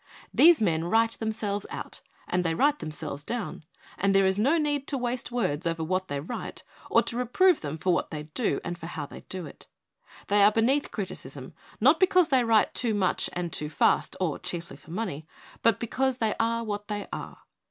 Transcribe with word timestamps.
These 0.33 0.59
men 0.63 0.85
write 0.85 1.19
themselves 1.19 1.67
out 1.69 2.01
and 2.27 2.43
they 2.43 2.55
write 2.55 2.79
them 2.79 2.89
selves 2.89 3.23
down; 3.23 3.63
and 3.99 4.15
there 4.15 4.25
is 4.25 4.39
no 4.39 4.57
need 4.57 4.87
to 4.87 4.97
waste 4.97 5.31
words 5.31 5.67
over 5.67 5.83
what 5.83 6.07
they 6.07 6.19
write 6.19 6.63
or 6.89 7.03
to 7.03 7.15
reprove 7.15 7.61
them 7.61 7.77
for 7.77 7.93
what 7.93 8.09
they 8.09 8.23
do 8.23 8.59
and 8.63 8.79
for 8.79 8.87
how 8.87 9.05
they 9.05 9.19
do 9.29 9.45
it. 9.45 9.67
They 10.27 10.41
are 10.41 10.51
beneath 10.51 10.89
criticism, 10.89 11.53
not 11.79 11.99
because 11.99 12.29
they 12.29 12.43
write 12.43 12.73
too 12.73 12.95
much 12.95 13.29
and 13.33 13.53
too 13.53 13.69
fast 13.69 14.15
or 14.19 14.39
chiefly 14.39 14.77
for 14.77 14.89
money, 14.89 15.27
but 15.61 15.79
because 15.79 16.17
they 16.17 16.33
are 16.39 16.63
what 16.63 16.87
they 16.87 17.07
are. 17.13 17.37